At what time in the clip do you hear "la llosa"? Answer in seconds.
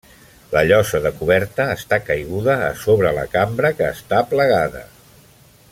0.53-1.01